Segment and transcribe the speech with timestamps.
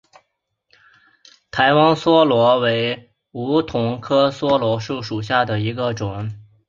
[1.51, 6.31] 台湾梭罗为梧桐科梭罗树属下的一个种。